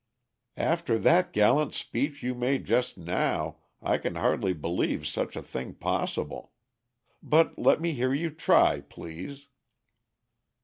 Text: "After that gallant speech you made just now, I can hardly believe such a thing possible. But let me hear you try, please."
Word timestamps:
"After 0.57 0.97
that 0.97 1.31
gallant 1.31 1.75
speech 1.75 2.23
you 2.23 2.33
made 2.33 2.65
just 2.65 2.97
now, 2.97 3.57
I 3.83 3.99
can 3.99 4.15
hardly 4.15 4.51
believe 4.51 5.05
such 5.05 5.35
a 5.35 5.43
thing 5.43 5.75
possible. 5.75 6.53
But 7.21 7.59
let 7.59 7.79
me 7.79 7.93
hear 7.93 8.11
you 8.11 8.31
try, 8.31 8.79
please." 8.81 9.47